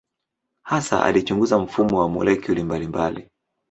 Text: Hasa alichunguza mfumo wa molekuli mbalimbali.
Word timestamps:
Hasa 0.63 1.03
alichunguza 1.03 1.59
mfumo 1.59 1.99
wa 1.99 2.09
molekuli 2.09 2.63
mbalimbali. 2.63 3.29